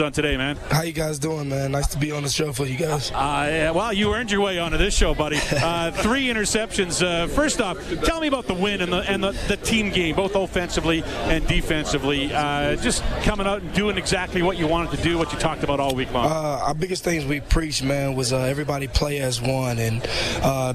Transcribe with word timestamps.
on 0.00 0.12
today, 0.12 0.36
man? 0.36 0.54
How 0.70 0.82
you 0.82 0.92
guys 0.92 1.18
doing, 1.18 1.48
man? 1.48 1.72
Nice 1.72 1.86
to 1.88 1.98
be 1.98 2.12
on 2.12 2.22
the 2.22 2.28
show 2.28 2.52
for 2.52 2.66
you 2.66 2.76
guys. 2.76 3.10
Uh, 3.10 3.46
yeah, 3.50 3.70
well, 3.70 3.90
you 3.90 4.12
earned 4.14 4.30
your 4.30 4.42
way 4.42 4.58
onto 4.58 4.76
this 4.76 4.94
show, 4.94 5.14
buddy. 5.14 5.38
Uh, 5.68 5.90
three 5.90 6.26
interceptions. 6.26 7.02
Uh, 7.04 7.26
first 7.26 7.60
off, 7.60 7.76
tell 8.04 8.20
me 8.20 8.28
about 8.28 8.46
the 8.46 8.54
win 8.54 8.80
and 8.80 8.92
the 8.92 8.98
and 8.98 9.22
the, 9.22 9.32
the 9.48 9.56
team 9.56 9.90
game, 9.90 10.14
both 10.14 10.34
offensively 10.34 11.02
and 11.04 11.46
defensively. 11.46 12.32
Uh, 12.32 12.76
just 12.76 13.02
coming 13.22 13.46
out 13.46 13.60
and 13.60 13.72
doing 13.74 13.98
exactly 13.98 14.40
what 14.40 14.56
you 14.56 14.66
wanted 14.66 14.96
to 14.96 15.02
do, 15.02 15.18
what 15.18 15.32
you 15.32 15.38
talked 15.38 15.64
about 15.64 15.80
all 15.80 15.94
week 15.94 16.12
long. 16.12 16.26
Uh, 16.26 16.62
our 16.64 16.74
biggest 16.74 17.02
things 17.02 17.24
we 17.24 17.40
preached, 17.40 17.82
man, 17.82 18.14
was 18.14 18.32
uh, 18.32 18.38
everybody 18.38 18.86
play 18.88 19.18
as 19.18 19.42
one, 19.42 19.78
and 19.78 20.02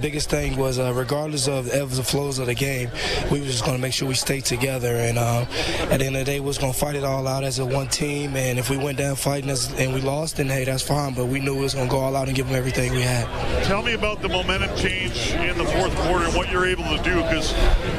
biggest 0.00 0.28
thing 0.28 0.56
was 0.56 0.78
regardless 0.78 1.48
of 1.48 1.66
the 1.66 1.76
ebbs 1.76 1.96
and 1.96 2.06
flows 2.06 2.38
of 2.38 2.46
the 2.46 2.54
game, 2.54 2.90
we 3.30 3.40
were 3.40 3.46
just 3.46 3.64
going 3.64 3.76
to 3.76 3.82
make 3.82 3.92
sure 3.92 4.08
we 4.08 4.14
stay 4.14 4.40
together, 4.40 4.96
and 4.96 5.16
at 5.18 5.98
the 5.98 6.06
end 6.06 6.16
of 6.16 6.20
the 6.20 6.24
day, 6.24 6.40
we 6.40 6.46
was 6.46 6.58
going 6.58 6.72
to 6.72 6.78
fight 6.78 6.96
it 6.96 7.04
all 7.04 7.26
out 7.28 7.44
as 7.44 7.58
a 7.58 7.64
one 7.66 7.88
team, 7.88 8.36
and 8.36 8.58
if 8.58 8.68
we 8.68 8.76
went 8.76 8.98
down 9.02 9.16
fighting 9.16 9.50
us 9.50 9.72
and 9.78 9.92
we 9.92 10.00
lost, 10.00 10.36
then 10.36 10.48
hey, 10.48 10.64
that's 10.64 10.82
fine. 10.82 11.14
But 11.14 11.26
we 11.26 11.40
knew 11.40 11.54
we 11.54 11.62
was 11.62 11.74
gonna 11.74 11.90
go 11.90 11.98
all 11.98 12.16
out 12.16 12.28
and 12.28 12.36
give 12.36 12.46
them 12.46 12.56
everything 12.56 12.92
we 12.92 13.02
had. 13.02 13.26
Tell 13.64 13.82
me 13.82 13.94
about 13.94 14.22
the 14.22 14.28
momentum 14.28 14.74
change 14.76 15.32
in 15.32 15.58
the 15.58 15.64
fourth 15.64 15.94
quarter 15.96 16.26
and 16.26 16.34
what 16.34 16.50
you're 16.50 16.66
able 16.66 16.84
to 16.84 17.02
do. 17.02 17.16
Because 17.22 17.52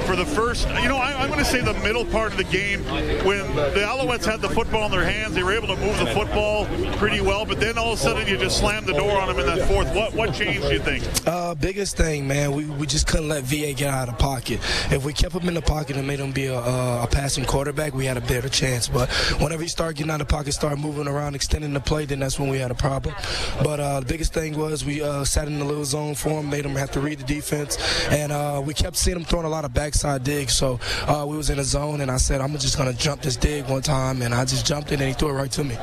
for 0.05 0.15
the 0.15 0.25
first, 0.25 0.67
you 0.81 0.87
know, 0.87 0.97
I, 0.97 1.23
am 1.23 1.29
going 1.29 1.39
to 1.39 1.45
say 1.45 1.61
the 1.61 1.73
middle 1.75 2.05
part 2.05 2.31
of 2.31 2.37
the 2.37 2.43
game 2.43 2.83
when 3.25 3.55
the 3.55 3.83
Alouettes 3.85 4.25
had 4.25 4.41
the 4.41 4.49
football 4.49 4.85
in 4.85 4.91
their 4.91 5.03
hands, 5.03 5.33
they 5.33 5.43
were 5.43 5.53
able 5.53 5.67
to 5.67 5.75
move 5.77 5.97
the 5.99 6.07
football 6.07 6.65
pretty 6.97 7.21
well. 7.21 7.45
But 7.45 7.59
then 7.59 7.77
all 7.77 7.93
of 7.93 7.99
a 7.99 8.01
sudden, 8.01 8.27
you 8.27 8.37
just 8.37 8.59
slammed 8.59 8.87
the 8.87 8.93
door 8.93 9.19
on 9.19 9.27
them 9.27 9.39
in 9.39 9.45
that 9.45 9.67
fourth. 9.67 9.93
What 9.95 10.13
what 10.13 10.33
changed? 10.33 10.67
Do 10.67 10.73
you 10.73 10.79
think? 10.79 11.03
Uh, 11.27 11.55
biggest 11.55 11.97
thing, 11.97 12.27
man, 12.27 12.51
we, 12.51 12.65
we 12.65 12.85
just 12.85 13.07
couldn't 13.07 13.29
let 13.29 13.43
VA 13.43 13.73
get 13.73 13.89
out 13.89 14.09
of 14.09 14.17
pocket. 14.17 14.59
If 14.91 15.05
we 15.05 15.13
kept 15.13 15.33
him 15.33 15.47
in 15.47 15.53
the 15.53 15.61
pocket 15.61 15.97
and 15.97 16.07
made 16.07 16.19
him 16.19 16.31
be 16.31 16.45
a, 16.45 16.59
a, 16.59 17.03
a 17.03 17.07
passing 17.07 17.45
quarterback, 17.45 17.93
we 17.93 18.05
had 18.05 18.17
a 18.17 18.21
better 18.21 18.49
chance. 18.49 18.87
But 18.87 19.09
whenever 19.39 19.61
he 19.61 19.67
started 19.67 19.97
getting 19.97 20.11
out 20.11 20.21
of 20.21 20.27
pocket, 20.27 20.53
started 20.53 20.79
moving 20.79 20.92
around, 21.01 21.35
extending 21.35 21.73
the 21.73 21.79
play, 21.79 22.05
then 22.05 22.19
that's 22.19 22.39
when 22.39 22.49
we 22.49 22.59
had 22.59 22.71
a 22.71 22.75
problem. 22.75 23.15
But 23.63 23.79
uh, 23.79 23.99
the 23.99 24.05
biggest 24.05 24.33
thing 24.33 24.57
was 24.57 24.85
we 24.85 25.01
uh, 25.01 25.23
sat 25.23 25.47
in 25.47 25.59
the 25.59 25.65
little 25.65 25.85
zone 25.85 26.15
for 26.15 26.39
him, 26.39 26.49
made 26.49 26.65
him 26.65 26.75
have 26.75 26.91
to 26.91 26.99
read 26.99 27.19
the 27.19 27.25
defense, 27.25 27.77
and 28.09 28.31
uh, 28.31 28.61
we 28.65 28.73
kept 28.73 28.95
seeing 28.95 29.17
him 29.17 29.23
throwing 29.23 29.45
a 29.45 29.49
lot 29.49 29.65
of 29.65 29.73
backside 29.73 30.23
digs. 30.23 30.53
So 30.53 30.79
uh, 31.07 31.25
we 31.27 31.37
was 31.37 31.49
in 31.49 31.59
a 31.59 31.63
zone, 31.63 32.01
and 32.01 32.09
I 32.09 32.17
said, 32.17 32.41
I'm 32.41 32.51
just 32.53 32.77
gonna 32.77 32.93
jump 32.93 33.21
this 33.21 33.35
dig 33.35 33.67
one 33.67 33.81
time, 33.81 34.21
and 34.21 34.33
I 34.33 34.45
just 34.45 34.65
jumped 34.65 34.91
it, 34.91 34.99
and 34.99 35.09
he 35.09 35.13
threw 35.13 35.29
it 35.29 35.33
right 35.33 35.51
to 35.51 35.63
me. 35.63 35.77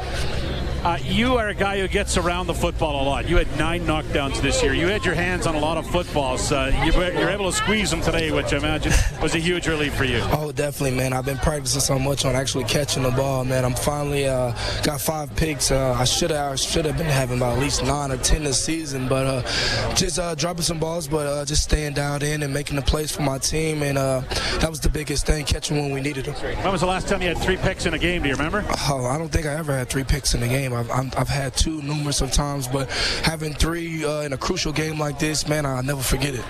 Uh, 0.83 0.97
you 1.05 1.37
are 1.37 1.49
a 1.49 1.55
guy 1.55 1.79
who 1.79 1.87
gets 1.87 2.17
around 2.17 2.47
the 2.47 2.55
football 2.55 3.03
a 3.03 3.05
lot. 3.05 3.29
You 3.29 3.37
had 3.37 3.55
nine 3.59 3.83
knockdowns 3.83 4.41
this 4.41 4.63
year. 4.63 4.73
You 4.73 4.87
had 4.87 5.05
your 5.05 5.15
hands 5.15 5.47
on 5.47 5.55
a 5.55 5.59
lot 5.59 5.77
of 5.77 5.87
footballs. 5.87 6.51
Uh, 6.51 6.73
you, 6.87 6.93
are 6.99 7.29
able 7.29 7.51
to 7.51 7.55
squeeze 7.55 7.91
them 7.91 8.01
today, 8.01 8.33
which 8.33 8.55
I 8.55 8.57
imagine 8.57 8.93
was 9.21 9.35
a 9.35 9.39
huge 9.39 9.69
relief 9.69 9.95
for 9.95 10.05
you. 10.05 10.21
Oh, 10.33 10.53
definitely, 10.53 10.97
man. 10.97 11.13
I've 11.13 11.27
been 11.27 11.37
practicing 11.37 11.83
so 11.83 11.99
much 11.99 12.25
on 12.25 12.35
actually 12.35 12.65
catching 12.65 13.03
the 13.03 13.11
ball, 13.11 13.45
man. 13.45 13.67
I'm 13.67 13.75
finally 13.75 14.27
uh, 14.27 14.55
got 14.83 15.03
five 15.03 15.37
picks. 15.37 15.71
Uh, 15.71 15.95
I 15.99 16.05
should 16.05 16.31
have 16.31 16.59
should 16.59 16.87
have 16.87 16.97
been 16.97 17.07
having 17.07 17.37
about 17.37 17.59
at 17.59 17.61
least 17.61 17.85
nine 17.85 18.11
or 18.11 18.17
ten 18.17 18.45
this 18.45 18.65
season, 18.65 19.07
but 19.07 19.27
uh, 19.27 19.95
just 19.95 20.19
uh, 20.19 20.35
dropping 20.35 20.63
some 20.63 20.79
balls, 20.79 21.07
but 21.07 21.45
just 21.45 21.65
staying 21.65 21.93
dialed 21.93 22.23
in 22.23 22.43
and 22.43 22.55
making 22.55 22.77
the 22.77 22.83
plays 22.83 23.15
for 23.15 23.21
my 23.21 23.37
team, 23.37 23.83
and 23.83 23.99
that 23.99 24.71
was 24.71 24.81
the 24.81 24.89
biggest 24.89 25.27
thing, 25.27 25.45
catching 25.45 25.77
when 25.77 25.91
we 25.91 26.01
needed 26.01 26.25
them. 26.25 26.35
When 26.35 26.73
was 26.73 26.81
the 26.81 26.87
last 26.87 27.07
time 27.07 27.21
you 27.21 27.29
had 27.29 27.39
three 27.39 27.59
picks 27.59 27.85
in 27.85 27.93
a 27.93 27.99
game? 27.99 28.23
Do 28.23 28.29
you 28.31 28.35
remember? 28.35 28.65
Oh, 28.89 29.05
I 29.05 29.19
don't 29.19 29.29
think 29.29 29.45
I 29.45 29.53
ever 29.53 29.77
had 29.77 29.91
three 29.91 30.05
picks 30.05 30.33
in 30.33 30.43
a 30.43 30.49
game 30.49 30.70
game. 30.71 30.91
I've, 30.91 31.17
I've 31.17 31.29
had 31.29 31.55
two 31.57 31.83
numerous 31.83 32.21
of 32.21 32.33
times, 32.33 32.69
but 32.69 32.91
having 33.25 33.55
three 33.55 34.05
uh, 34.05 34.23
in 34.23 34.33
a 34.33 34.39
crucial 34.39 34.73
game 34.73 34.99
like 34.99 35.19
this, 35.19 35.49
man, 35.49 35.67
I'll 35.67 35.83
never 35.83 36.03
forget 36.03 36.35
it. 36.35 36.43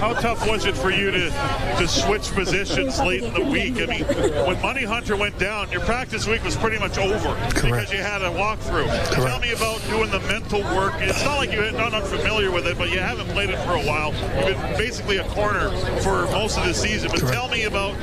How 0.00 0.14
tough 0.14 0.46
was 0.48 0.64
it 0.64 0.76
for 0.76 0.90
you 0.90 1.10
to, 1.10 1.30
to 1.78 1.88
switch 1.88 2.30
positions 2.32 2.98
late 3.00 3.22
in 3.22 3.34
the 3.34 3.44
week? 3.44 3.74
I 3.76 3.86
mean, 3.86 4.04
when 4.46 4.60
Money 4.62 4.84
Hunter 4.84 5.16
went 5.16 5.38
down, 5.38 5.70
your 5.70 5.80
practice 5.82 6.26
week 6.26 6.42
was 6.44 6.56
pretty 6.56 6.78
much 6.78 6.98
over 6.98 7.18
Correct. 7.18 7.54
because 7.54 7.92
you 7.92 7.98
had 7.98 8.22
a 8.22 8.30
walkthrough. 8.30 8.88
Correct. 8.88 9.12
Tell 9.12 9.40
me 9.40 9.52
about 9.52 9.80
doing 9.88 10.10
the 10.10 10.20
mental 10.20 10.62
work. 10.76 10.94
It's 10.98 11.24
not 11.24 11.36
like 11.36 11.52
you're 11.52 11.70
not 11.72 11.94
unfamiliar 11.94 12.50
with 12.50 12.66
it, 12.66 12.78
but 12.78 12.90
you 12.90 13.00
haven't 13.00 13.28
played 13.28 13.50
it 13.50 13.58
for 13.60 13.72
a 13.72 13.82
while. 13.82 14.12
You've 14.46 14.60
been 14.60 14.78
basically 14.78 15.18
a 15.18 15.28
corner 15.30 15.70
for 16.00 16.24
most 16.32 16.58
of 16.58 16.64
the 16.64 16.74
season. 16.74 17.10
But 17.10 17.20
Correct. 17.20 17.34
tell 17.34 17.48
me 17.48 17.64
about 17.64 17.94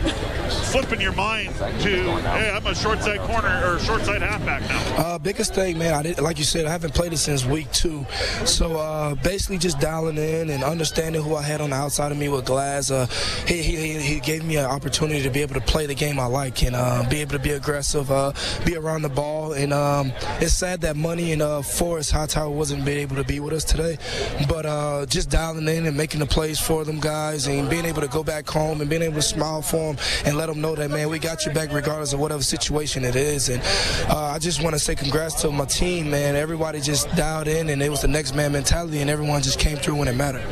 flipping 0.71 1.01
your 1.01 1.13
mind 1.13 1.53
to, 1.55 1.69
hey, 1.79 2.51
I'm 2.53 2.65
a 2.67 2.75
short 2.75 3.01
side 3.01 3.19
corner 3.21 3.63
or 3.65 3.79
short 3.79 4.01
side 4.03 4.21
halfback 4.21 4.61
now. 4.63 4.95
Uh, 4.97 5.17
biggest 5.17 5.53
man, 5.55 5.93
I 5.93 6.03
did, 6.03 6.19
like 6.19 6.37
you 6.37 6.43
said, 6.43 6.65
I 6.65 6.69
haven't 6.69 6.93
played 6.93 7.13
it 7.13 7.17
since 7.17 7.45
week 7.45 7.71
two. 7.71 8.05
So 8.43 8.77
uh, 8.77 9.15
basically 9.15 9.57
just 9.57 9.79
dialing 9.79 10.17
in 10.17 10.49
and 10.49 10.63
understanding 10.63 11.21
who 11.21 11.35
I 11.35 11.43
had 11.43 11.61
on 11.61 11.69
the 11.69 11.77
outside 11.77 12.11
of 12.11 12.17
me 12.17 12.27
with 12.27 12.45
Glass. 12.45 12.91
Uh, 12.91 13.07
he, 13.47 13.61
he, 13.61 13.93
he 13.99 14.19
gave 14.19 14.43
me 14.43 14.57
an 14.57 14.65
opportunity 14.65 15.23
to 15.23 15.29
be 15.29 15.41
able 15.41 15.53
to 15.53 15.61
play 15.61 15.85
the 15.85 15.95
game 15.95 16.19
I 16.19 16.25
like 16.25 16.61
and 16.63 16.75
uh, 16.75 17.07
be 17.09 17.21
able 17.21 17.31
to 17.31 17.39
be 17.39 17.51
aggressive, 17.51 18.11
uh, 18.11 18.33
be 18.65 18.75
around 18.75 19.03
the 19.03 19.09
ball. 19.09 19.53
And 19.53 19.71
um, 19.71 20.11
it's 20.41 20.53
sad 20.53 20.81
that 20.81 20.97
Money 20.97 21.31
and 21.31 21.41
uh, 21.41 21.61
Forrest 21.61 22.11
Hightower 22.11 22.49
wasn't 22.49 22.85
able 22.85 23.15
to 23.15 23.23
be 23.23 23.39
with 23.39 23.53
us 23.53 23.63
today. 23.63 23.97
But 24.49 24.65
uh, 24.65 25.05
just 25.05 25.29
dialing 25.29 25.69
in 25.69 25.85
and 25.85 25.95
making 25.95 26.19
the 26.19 26.25
plays 26.25 26.59
for 26.59 26.83
them 26.83 26.99
guys 26.99 27.47
and 27.47 27.69
being 27.69 27.85
able 27.85 28.01
to 28.01 28.09
go 28.09 28.23
back 28.23 28.49
home 28.49 28.81
and 28.81 28.89
being 28.89 29.03
able 29.03 29.15
to 29.15 29.21
smile 29.21 29.61
for 29.61 29.93
them 29.93 30.03
and 30.25 30.35
let 30.35 30.47
them 30.47 30.59
know 30.59 30.75
that, 30.75 30.89
man, 30.91 31.09
we 31.09 31.17
got 31.17 31.45
you 31.45 31.53
back 31.53 31.71
regardless 31.71 32.11
of 32.11 32.19
whatever 32.19 32.43
situation 32.43 33.05
it 33.05 33.15
is. 33.15 33.47
And 33.47 33.61
I 34.09 34.37
just 34.37 34.61
want 34.61 34.75
to 34.75 34.79
say 34.79 34.95
congrats 34.95 35.41
to 35.41 35.44
my 35.51 35.65
team, 35.65 36.09
man. 36.09 36.35
Everybody 36.35 36.79
just 36.79 37.13
dialed 37.15 37.47
in, 37.47 37.69
and 37.69 37.81
it 37.81 37.89
was 37.89 38.01
the 38.01 38.07
next 38.07 38.33
man 38.33 38.53
mentality, 38.53 39.01
and 39.01 39.09
everyone 39.09 39.41
just 39.41 39.59
came 39.59 39.77
through 39.77 39.95
when 39.95 40.07
it 40.07 40.15
mattered. 40.15 40.43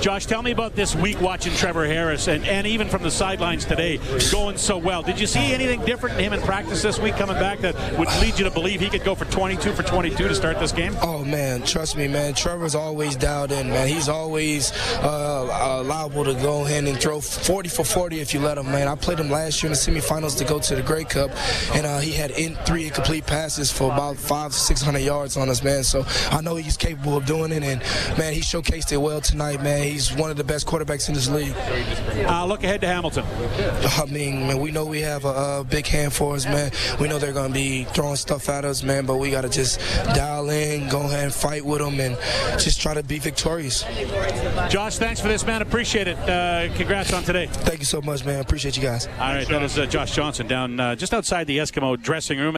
Josh, 0.00 0.26
tell 0.26 0.42
me 0.42 0.50
about 0.50 0.74
this 0.74 0.96
week 0.96 1.20
watching 1.20 1.54
Trevor 1.54 1.86
Harris, 1.86 2.26
and, 2.26 2.44
and 2.46 2.66
even 2.66 2.88
from 2.88 3.02
the 3.02 3.10
sidelines 3.10 3.64
today, 3.64 3.98
going 4.32 4.56
so 4.56 4.76
well. 4.76 5.02
Did 5.02 5.20
you 5.20 5.26
see 5.26 5.52
anything 5.52 5.84
different 5.84 6.18
in 6.18 6.32
him 6.32 6.32
in 6.32 6.44
practice 6.44 6.82
this 6.82 6.98
week 6.98 7.16
coming 7.16 7.36
back 7.36 7.60
that 7.60 7.74
would 7.98 8.08
lead 8.20 8.38
you 8.38 8.44
to 8.44 8.50
believe 8.50 8.80
he 8.80 8.88
could 8.88 9.04
go 9.04 9.14
for 9.14 9.24
22 9.26 9.72
for 9.72 9.82
22 9.82 10.28
to 10.28 10.34
start 10.34 10.58
this 10.58 10.72
game? 10.72 10.96
Oh, 11.02 11.24
man, 11.24 11.62
trust 11.62 11.96
me, 11.96 12.08
man. 12.08 12.34
Trevor's 12.34 12.74
always 12.74 13.16
dialed 13.16 13.52
in, 13.52 13.68
man. 13.68 13.88
He's 13.88 14.08
always 14.08 14.72
uh, 14.98 15.82
liable 15.84 16.24
to 16.24 16.34
go 16.34 16.66
in 16.66 16.86
and 16.86 17.00
throw 17.00 17.20
40 17.20 17.68
for 17.68 17.84
40 17.84 18.20
if 18.20 18.34
you 18.34 18.40
let 18.40 18.58
him, 18.58 18.66
man. 18.66 18.88
I 18.88 18.94
played 18.94 19.18
him 19.18 19.30
last 19.30 19.62
year 19.62 19.70
in 19.70 19.72
the 19.72 19.78
semifinals 19.78 20.36
to 20.38 20.44
go 20.44 20.58
to 20.58 20.74
the 20.74 20.82
Grey 20.82 21.04
Cup, 21.04 21.30
and 21.74 21.86
uh, 21.86 21.98
he 21.98 22.12
had 22.12 22.30
in 22.32 22.54
three 22.66 22.86
incomplete 22.86 23.26
passes 23.26 23.70
for 23.70 23.92
about 23.92 24.16
five, 24.16 24.41
600 24.50 24.98
yards 24.98 25.36
on 25.36 25.48
us, 25.48 25.62
man. 25.62 25.84
So 25.84 26.04
I 26.30 26.40
know 26.40 26.56
he's 26.56 26.76
capable 26.76 27.16
of 27.16 27.26
doing 27.26 27.52
it, 27.52 27.62
and 27.62 27.80
man, 28.18 28.32
he 28.32 28.40
showcased 28.40 28.92
it 28.92 28.96
well 28.96 29.20
tonight, 29.20 29.62
man. 29.62 29.82
He's 29.82 30.14
one 30.14 30.30
of 30.30 30.36
the 30.36 30.44
best 30.44 30.66
quarterbacks 30.66 31.08
in 31.08 31.14
this 31.14 31.28
league. 31.28 31.54
Uh, 32.26 32.46
look 32.46 32.64
ahead 32.64 32.80
to 32.80 32.86
Hamilton. 32.86 33.24
I 33.24 34.06
mean, 34.06 34.46
man, 34.46 34.58
we 34.58 34.70
know 34.70 34.86
we 34.86 35.00
have 35.02 35.24
a, 35.24 35.60
a 35.60 35.66
big 35.68 35.86
hand 35.86 36.12
for 36.12 36.34
us, 36.34 36.44
man. 36.46 36.70
We 37.00 37.08
know 37.08 37.18
they're 37.18 37.32
going 37.32 37.52
to 37.52 37.54
be 37.54 37.84
throwing 37.84 38.16
stuff 38.16 38.48
at 38.48 38.64
us, 38.64 38.82
man, 38.82 39.06
but 39.06 39.16
we 39.16 39.30
got 39.30 39.42
to 39.42 39.48
just 39.48 39.78
dial 40.14 40.50
in, 40.50 40.88
go 40.88 41.00
ahead 41.00 41.24
and 41.24 41.34
fight 41.34 41.64
with 41.64 41.80
them, 41.80 42.00
and 42.00 42.16
just 42.58 42.80
try 42.80 42.94
to 42.94 43.02
be 43.02 43.18
victorious. 43.18 43.84
Josh, 44.68 44.98
thanks 44.98 45.20
for 45.20 45.28
this, 45.28 45.46
man. 45.46 45.62
Appreciate 45.62 46.08
it. 46.08 46.18
Uh, 46.18 46.72
congrats 46.76 47.12
on 47.12 47.22
today. 47.22 47.46
Thank 47.46 47.80
you 47.80 47.86
so 47.86 48.00
much, 48.00 48.24
man. 48.24 48.40
Appreciate 48.40 48.76
you 48.76 48.82
guys. 48.82 49.06
All 49.06 49.34
right, 49.34 49.48
that 49.48 49.62
is 49.62 49.78
uh, 49.78 49.86
Josh 49.86 50.14
Johnson 50.14 50.46
down 50.46 50.78
uh, 50.80 50.96
just 50.96 51.14
outside 51.14 51.46
the 51.46 51.58
Eskimo 51.58 52.00
dressing 52.00 52.38
room. 52.38 52.56